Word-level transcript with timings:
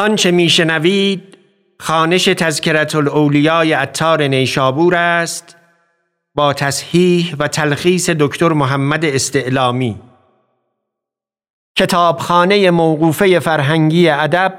آنچه 0.00 0.30
میشنوید 0.30 1.38
خانش 1.80 2.24
تذکرت 2.24 2.94
الاولیای 2.94 3.74
اتار 3.74 4.22
نیشابور 4.22 4.94
است 4.94 5.56
با 6.34 6.52
تصحیح 6.52 7.36
و 7.38 7.48
تلخیص 7.48 8.10
دکتر 8.10 8.48
محمد 8.48 9.04
استعلامی. 9.04 10.00
کتابخانه 11.76 12.70
موقوفه 12.70 13.38
فرهنگی 13.38 14.08
ادب 14.08 14.58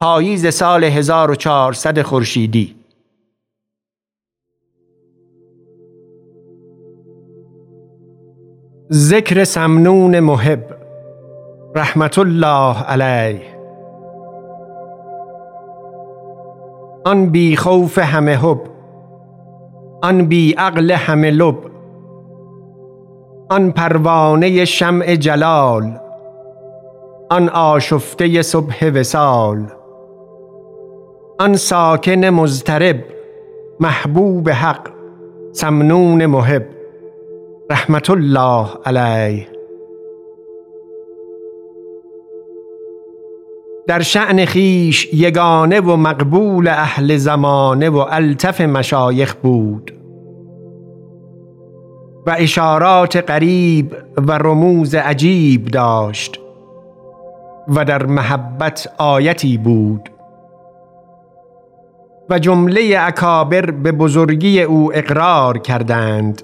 پاییز 0.00 0.54
سال 0.54 0.84
1400 0.84 2.02
خورشیدی. 2.02 2.76
ذکر 8.92 9.44
سمنون 9.44 10.20
محب 10.20 10.64
رحمت 11.74 12.18
الله 12.18 12.82
علیه. 12.82 13.59
آن 17.04 17.26
بی 17.26 17.56
خوف 17.56 17.98
همه 17.98 18.36
حب 18.36 18.60
آن 20.02 20.26
بی 20.26 20.52
عقل 20.52 20.90
همه 20.90 21.30
لب 21.30 21.56
آن 23.50 23.70
پروانه 23.70 24.64
شمع 24.64 25.14
جلال 25.14 25.98
آن 27.30 27.48
آشفته 27.48 28.42
صبح 28.42 28.90
وسال 28.94 29.66
آن 31.40 31.54
ساکن 31.56 32.30
مضطرب 32.30 32.96
محبوب 33.80 34.50
حق 34.50 34.88
سمنون 35.52 36.26
محب. 36.26 36.62
رحمت 37.70 38.10
الله 38.10 38.66
علیه. 38.86 39.59
در 43.90 44.02
شعن 44.02 44.44
خیش 44.44 45.14
یگانه 45.14 45.80
و 45.80 45.96
مقبول 45.96 46.68
اهل 46.68 47.16
زمانه 47.16 47.90
و 47.90 48.06
التف 48.10 48.60
مشایخ 48.60 49.34
بود. 49.34 49.94
و 52.26 52.34
اشارات 52.38 53.16
قریب 53.16 53.96
و 54.16 54.32
رموز 54.32 54.94
عجیب 54.94 55.64
داشت 55.64 56.40
و 57.68 57.84
در 57.84 58.06
محبت 58.06 58.92
آیتی 58.98 59.58
بود. 59.58 60.10
و 62.30 62.38
جمله 62.38 62.96
اکابر 62.98 63.70
به 63.70 63.92
بزرگی 63.92 64.62
او 64.62 64.90
اقرار 64.94 65.58
کردند 65.58 66.42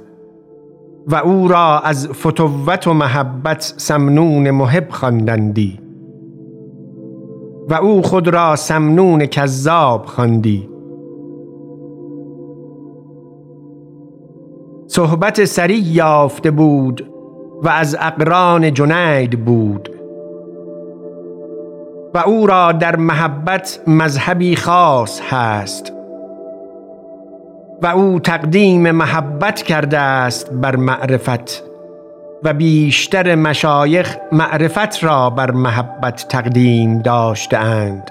و 1.07 1.15
او 1.15 1.49
را 1.49 1.79
از 1.81 2.09
فتوت 2.09 2.87
و 2.87 2.93
محبت 2.93 3.75
سمنون 3.77 4.51
محب 4.51 4.87
خواندندی. 4.91 5.86
و 7.69 7.75
او 7.75 8.03
خود 8.03 8.29
را 8.29 8.57
سمنون 8.57 9.27
کذاب 9.27 10.07
خواندی. 10.07 10.69
صحبت 14.87 15.45
سری 15.45 15.79
یافته 15.79 16.51
بود 16.51 17.11
و 17.63 17.69
از 17.69 17.97
اقران 18.01 18.75
جنید 18.75 19.45
بود. 19.45 19.89
و 22.15 22.19
او 22.19 22.47
را 22.47 22.73
در 22.73 22.97
محبت 22.97 23.81
مذهبی 23.87 24.57
خاص 24.57 25.21
هست. 25.21 25.93
و 27.83 27.87
او 27.87 28.19
تقدیم 28.19 28.91
محبت 28.91 29.63
کرده 29.63 29.99
است 29.99 30.53
بر 30.53 30.77
معرفت. 30.77 31.65
و 32.43 32.53
بیشتر 32.53 33.35
مشایخ 33.35 34.17
معرفت 34.33 35.05
را 35.05 35.31
بر 35.31 35.51
محبت 35.51 36.27
تقدیم 36.29 36.99
داشتهاند. 36.99 38.11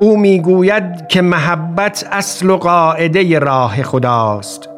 او 0.00 0.16
می‌گوید 0.16 1.06
که 1.08 1.22
محبت 1.22 2.08
اصل 2.12 2.50
و 2.50 2.56
قاعده 2.56 3.38
راه 3.38 3.82
خداست 3.82 4.68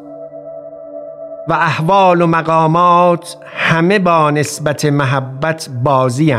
و 1.47 1.53
احوال 1.53 2.21
و 2.21 2.27
مقامات 2.27 3.37
همه 3.45 3.99
با 3.99 4.31
نسبت 4.31 4.85
محبت 4.85 5.69
بازی 5.83 6.35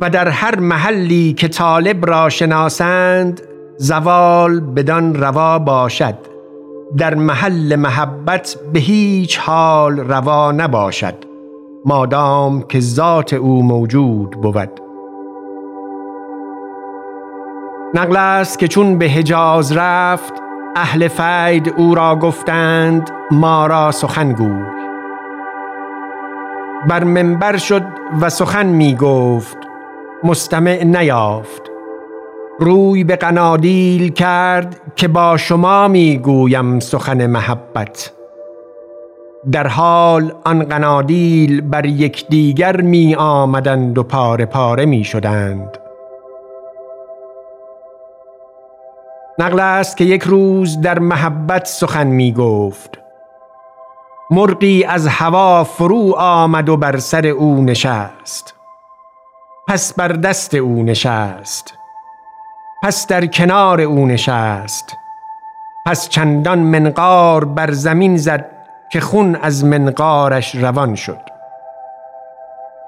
و 0.00 0.10
در 0.10 0.28
هر 0.28 0.58
محلی 0.58 1.32
که 1.32 1.48
طالب 1.48 2.06
را 2.06 2.28
شناسند 2.28 3.40
زوال 3.76 4.60
بدان 4.60 5.14
روا 5.14 5.58
باشد. 5.58 6.27
در 6.96 7.14
محل 7.14 7.76
محبت 7.76 8.56
به 8.72 8.80
هیچ 8.80 9.38
حال 9.38 10.00
روا 10.00 10.52
نباشد. 10.52 11.14
مادام 11.84 12.62
که 12.62 12.80
ذات 12.80 13.32
او 13.32 13.62
موجود 13.62 14.30
بود. 14.30 14.80
نقل 17.94 18.16
است 18.16 18.58
که 18.58 18.68
چون 18.68 18.98
به 18.98 19.08
حجاز 19.08 19.72
رفت 19.72 20.32
اهل 20.76 21.08
فید 21.08 21.74
او 21.76 21.94
را 21.94 22.16
گفتند 22.16 23.10
ما 23.30 23.66
را 23.66 23.90
سخن 23.90 24.32
گوی. 24.32 24.62
بر 26.88 27.04
منبر 27.04 27.56
شد 27.56 27.82
و 28.20 28.30
سخن 28.30 28.66
می 28.66 28.94
گفت 28.94 29.58
مستمع 30.24 30.84
نیافت. 30.84 31.67
روی 32.60 33.04
به 33.04 33.16
قنادیل 33.16 34.12
کرد 34.12 34.80
که 34.96 35.08
با 35.08 35.36
شما 35.36 35.88
می 35.88 36.18
گویم 36.18 36.80
سخن 36.80 37.26
محبت. 37.26 38.12
در 39.52 39.66
حال 39.66 40.32
آن 40.44 40.64
قنادیل 40.64 41.60
بر 41.60 41.86
یکدیگر 41.86 42.80
می 42.80 43.14
آمدند 43.14 43.98
و 43.98 44.02
پاره 44.02 44.46
پاره 44.46 44.86
می 44.86 45.04
شدند 45.04 45.78
نقل 49.38 49.60
است 49.60 49.96
که 49.96 50.04
یک 50.04 50.22
روز 50.22 50.80
در 50.80 50.98
محبت 50.98 51.66
سخن 51.66 52.06
می 52.06 52.32
گفت 52.32 52.98
مرغی 54.30 54.84
از 54.84 55.06
هوا 55.06 55.64
فرو 55.64 56.14
آمد 56.18 56.68
و 56.68 56.76
بر 56.76 56.98
سر 56.98 57.26
او 57.26 57.62
نشست. 57.62 58.54
پس 59.68 59.92
بر 59.94 60.08
دست 60.08 60.54
او 60.54 60.82
نشست. 60.82 61.77
پس 62.82 63.06
در 63.06 63.26
کنار 63.26 63.80
او 63.80 64.06
نشست. 64.06 64.96
پس 65.86 66.08
چندان 66.08 66.58
منقار 66.58 67.44
بر 67.44 67.70
زمین 67.70 68.16
زد 68.16 68.50
که 68.92 69.00
خون 69.00 69.36
از 69.36 69.64
منقارش 69.64 70.54
روان 70.54 70.94
شد. 70.94 71.20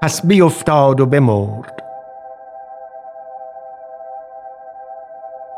پس 0.02 0.26
بیفتاد 0.26 1.00
و 1.00 1.06
بمرد. 1.06 1.82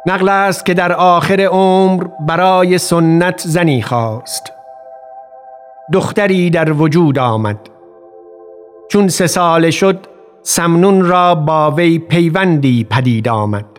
نقل 0.06 0.28
است 0.28 0.66
که 0.66 0.74
در 0.74 0.92
آخر 0.92 1.40
عمر 1.40 2.04
برای 2.20 2.78
سنت 2.78 3.40
زنی 3.40 3.82
خواست. 3.82 4.52
دختری 5.92 6.50
در 6.50 6.72
وجود 6.72 7.18
آمد. 7.18 7.58
چون 8.88 9.08
سه 9.08 9.26
ساله 9.26 9.70
شد 9.70 10.06
سمنون 10.42 11.04
را 11.04 11.34
با 11.34 11.70
وی 11.70 11.98
پیوندی 11.98 12.84
پدید 12.84 13.28
آمد. 13.28 13.71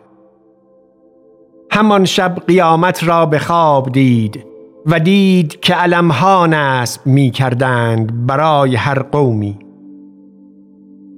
همان 1.75 2.05
شب 2.05 2.35
قیامت 2.47 3.03
را 3.03 3.25
به 3.25 3.39
خواب 3.39 3.91
دید 3.91 4.45
و 4.85 4.99
دید 4.99 5.59
که 5.59 5.73
علمها 5.73 6.47
نصب 6.47 7.07
می 7.07 7.31
کردند 7.31 8.27
برای 8.27 8.75
هر 8.75 8.99
قومی. 8.99 9.59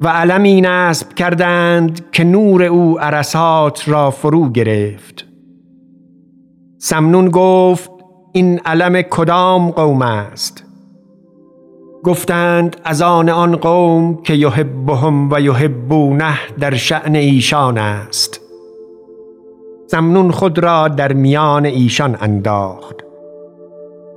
و 0.02 0.08
علمی 0.08 0.62
نصب 0.62 1.14
کردند 1.14 2.12
که 2.12 2.24
نور 2.24 2.64
او 2.64 3.00
عرصات 3.00 3.90
را 3.90 4.12
فرو 4.12 4.50
گرفت. 4.50 5.28
سمنون 6.78 7.30
گفت 7.30 7.92
این 8.34 8.60
علم 8.66 9.02
کدام 9.02 9.72
قوم 9.72 10.02
است؟ 10.02 10.64
گفتند 12.04 12.78
از 12.84 13.02
آن 13.02 13.30
آن 13.30 13.56
قوم 13.56 14.22
که 14.24 14.34
یحبهم 14.34 15.32
و 15.32 15.42
یحبونه 15.42 16.38
در 16.60 16.76
شعن 16.76 17.16
ایشان 17.16 17.78
است. 17.78 18.45
سمنون 19.88 20.32
خود 20.32 20.60
را 20.60 20.88
در 20.88 21.14
میان 21.14 21.66
ایشان 21.66 22.18
انداخت. 22.22 22.96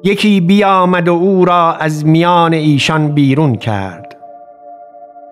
یکی 0.05 0.41
بیامد 0.41 1.09
و 1.09 1.13
او 1.13 1.45
را 1.45 1.73
از 1.73 2.07
میان 2.07 2.53
ایشان 2.53 3.09
بیرون 3.09 3.55
کرد. 3.55 4.17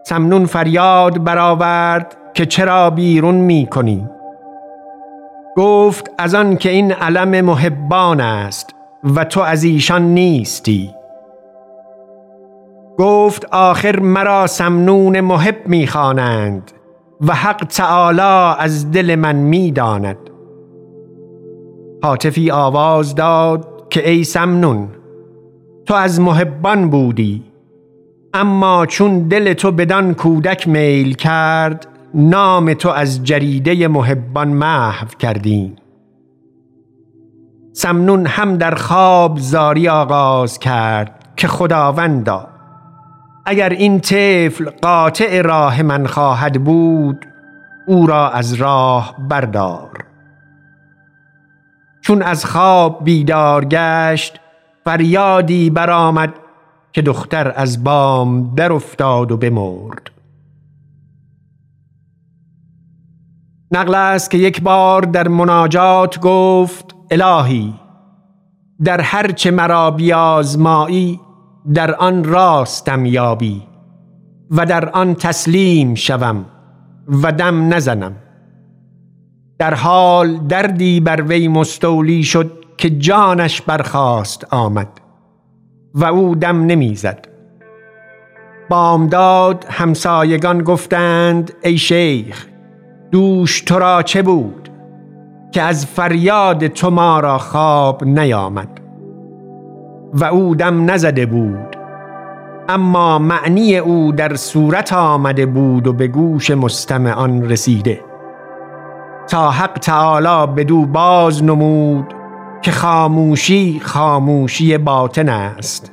سمنون 0.05 0.47
فریاد 0.47 1.25
برآورد 1.25 2.17
که 2.35 2.47
چرا 2.47 2.91
بیرون 2.91 3.35
می 3.35 3.67
کنی؟ 3.71 4.09
گفت 5.56 6.11
از 6.19 6.35
آن 6.35 6.56
که 6.56 6.71
این 6.71 6.93
علم 6.93 7.44
محبان 7.44 8.21
است 8.21 8.75
و 9.15 9.25
تو 9.25 9.41
از 9.41 9.65
ایشان 9.65 10.03
نیستی. 10.03 10.94
گفت 12.99 13.44
آخر 13.44 13.99
مرا 13.99 14.47
سمنون 14.47 15.21
محب 15.21 15.56
می‌خوانند 15.67 16.73
و 17.20 17.34
حق 17.34 17.64
تعالی 17.64 18.56
از 18.58 18.90
دل 18.90 19.14
من 19.14 19.36
می‌داند 19.36 20.18
حاطفی 22.02 22.50
آواز 22.50 23.14
داد 23.14 23.86
که 23.90 24.10
ای 24.10 24.24
سمنون 24.24 24.88
تو 25.86 25.94
از 25.94 26.20
محبان 26.20 26.90
بودی 26.90 27.44
اما 28.34 28.86
چون 28.86 29.28
دل 29.28 29.52
تو 29.52 29.72
بدان 29.72 30.14
کودک 30.14 30.68
میل 30.68 31.14
کرد 31.14 31.86
نام 32.14 32.74
تو 32.74 32.88
از 32.88 33.24
جریده 33.24 33.88
محبان 33.88 34.48
محو 34.48 35.06
کردیم 35.18 35.76
سمنون 37.72 38.26
هم 38.26 38.56
در 38.56 38.74
خواب 38.74 39.38
زاری 39.38 39.88
آغاز 39.88 40.58
کرد 40.58 41.32
که 41.36 41.48
خداوندا 41.48 42.56
اگر 43.46 43.69
این 43.69 44.00
طفل 44.00 44.70
قاطع 44.82 45.43
راه 45.43 45.82
من 45.82 46.06
خواهد 46.06 46.64
بود 46.64 47.26
او 47.87 48.06
را 48.06 48.31
از 48.31 48.54
راه 48.54 49.16
بردار. 49.28 50.04
چون 52.00 52.22
از 52.22 52.44
خواب 52.44 53.04
بیدار 53.04 53.64
گشت 53.64 54.40
فریادی 54.84 55.70
برآمد 55.70 56.34
که 56.93 57.02
دختر 57.02 57.52
از 57.56 57.84
بام 57.84 58.54
در 58.54 58.72
افتاد 58.72 59.32
و 59.32 59.37
بمرد. 59.37 60.10
نقل 63.72 63.94
است 63.94 64.31
که 64.31 64.38
یک 64.38 64.62
بار 64.62 65.02
در 65.02 65.28
مناجات 65.28 66.20
گفت 66.20 66.94
الهی 67.10 67.75
در 68.84 69.00
هر 69.00 69.32
چه 69.32 69.50
مرا 69.50 69.90
بیازمایی 69.90 71.20
در 71.74 71.94
آن 71.94 72.24
راستم 72.24 73.06
یابی 73.06 73.62
و 74.50 74.66
در 74.66 74.88
آن 74.88 75.14
تسلیم 75.14 75.94
شوم 75.94 76.44
و 77.22 77.32
دم 77.32 77.74
نزنم. 77.74 78.16
در 79.58 79.74
حال 79.74 80.36
دردی 80.36 81.00
بر 81.00 81.22
وی 81.22 81.48
مستولی 81.48 82.22
شد 82.22 82.52
که 82.76 82.90
جانش 82.90 83.62
برخاست 83.62 84.54
آمد 84.54 84.88
و 85.94 86.04
او 86.04 86.34
دم 86.34 86.66
نمی‌زد. 86.66 87.28
بامداد 88.68 89.66
همسایگان 89.68 90.62
گفتند 90.62 91.52
ای 91.62 91.78
شیخ 91.78 92.46
دوش 93.10 93.60
تو 93.60 93.78
را 93.78 94.02
چه 94.02 94.22
بود 94.22 94.68
که 95.52 95.62
از 95.62 95.86
فریاد 95.86 96.66
تو 96.66 96.90
ما 96.90 97.20
را 97.20 97.38
خواب 97.38 98.04
نیامد؟ 98.04 98.86
و 100.12 100.25
او 100.25 100.55
دم 100.55 100.91
نزده 100.91 101.26
بود. 101.26 101.76
اما 102.69 103.19
معنی 103.19 103.76
او 103.76 104.12
در 104.12 104.35
صورت 104.35 104.93
آمده 104.93 105.47
بود 105.47 105.87
و 105.87 105.93
به 105.93 106.08
گوش 106.08 106.50
مستمعان 106.50 107.50
رسیده. 107.50 108.00
تا 109.29 109.50
حق 109.50 109.79
تعالی 109.79 110.53
بدو 110.53 110.87
باز 110.87 111.44
نمود 111.44 112.14
که 112.62 112.70
خاموشی 112.70 113.81
خاموشی 113.82 114.79
باطن 114.79 115.29
است. 115.29 115.93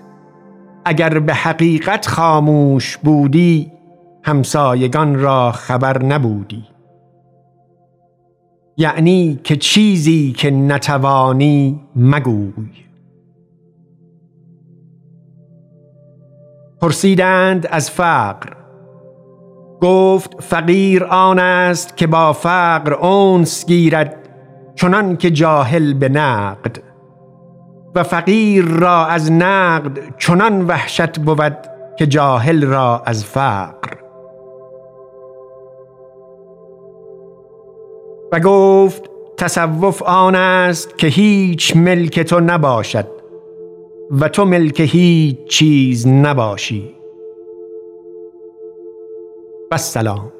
اگر 0.85 1.19
به 1.19 1.33
حقیقت 1.33 2.07
خاموش 2.07 2.97
بودی 2.97 3.71
همسایگان 4.23 5.19
را 5.19 5.51
خبر 5.51 6.03
نبودی. 6.03 6.63
یعنی 8.77 9.39
که 9.43 9.55
چیزی 9.55 10.31
که 10.37 10.51
نتوانی 10.51 11.79
مگوی. 11.95 12.82
پرسیدند 16.83 17.67
از 17.71 17.91
فقر. 17.91 18.49
گفت 19.81 20.43
فقیر 20.43 21.03
آن 21.03 21.39
است 21.39 21.97
که 21.97 22.07
با 22.07 22.33
فقر 22.33 22.93
اونس 22.93 23.65
گیرد 23.65 24.15
چنان 24.75 25.17
که 25.17 25.31
جاهل 25.31 25.93
به 25.93 26.09
نقد. 26.09 26.77
و 27.95 28.03
فقیر 28.03 28.65
را 28.65 29.05
از 29.05 29.31
نقد 29.31 29.99
چنان 30.17 30.61
وحشت 30.61 31.19
بود 31.19 31.57
که 31.97 32.07
جاهل 32.07 32.65
را 32.65 33.03
از 33.05 33.25
فقر. 33.25 33.97
و 38.31 38.39
گفت 38.39 39.09
تصوف 39.37 40.01
آن 40.01 40.35
است 40.35 40.97
که 40.97 41.07
هیچ 41.07 41.75
ملک 41.75 42.19
تو 42.19 42.39
نباشد. 42.39 43.22
و 44.11 44.29
تو 44.29 44.45
ملک 44.45 44.79
هیچ 44.79 45.37
چیز 45.47 46.07
نباشی. 46.07 46.95
و 49.71 49.77
سلام 49.77 50.31